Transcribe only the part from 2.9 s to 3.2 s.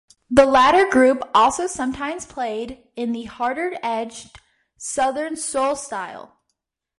in